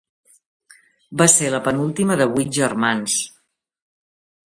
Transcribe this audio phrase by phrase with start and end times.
[1.21, 3.19] Va ser la penúltima de vuit germans.